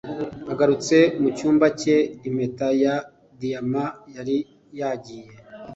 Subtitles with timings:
[0.51, 1.95] Agarutse mucyumba cye
[2.27, 2.95] impeta ya
[3.39, 3.85] diyama
[4.15, 4.37] yari
[4.79, 5.27] yagiye